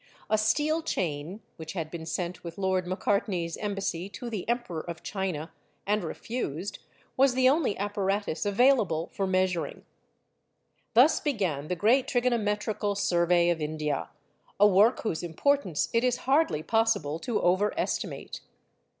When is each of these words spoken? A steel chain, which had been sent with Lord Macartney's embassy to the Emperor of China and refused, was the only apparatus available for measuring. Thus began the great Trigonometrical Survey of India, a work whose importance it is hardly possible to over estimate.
A 0.31 0.37
steel 0.39 0.81
chain, 0.81 1.41
which 1.57 1.73
had 1.73 1.91
been 1.91 2.07
sent 2.07 2.43
with 2.43 2.57
Lord 2.57 2.87
Macartney's 2.87 3.55
embassy 3.57 4.09
to 4.09 4.31
the 4.31 4.49
Emperor 4.49 4.81
of 4.81 5.03
China 5.03 5.51
and 5.85 6.03
refused, 6.03 6.79
was 7.15 7.35
the 7.35 7.47
only 7.47 7.77
apparatus 7.77 8.43
available 8.43 9.09
for 9.13 9.27
measuring. 9.27 9.85
Thus 10.95 11.19
began 11.19 11.67
the 11.67 11.75
great 11.75 12.07
Trigonometrical 12.07 12.95
Survey 12.95 13.51
of 13.51 13.61
India, 13.61 14.09
a 14.59 14.65
work 14.67 15.03
whose 15.03 15.21
importance 15.21 15.87
it 15.93 16.03
is 16.03 16.17
hardly 16.25 16.63
possible 16.63 17.19
to 17.19 17.39
over 17.39 17.71
estimate. 17.79 18.41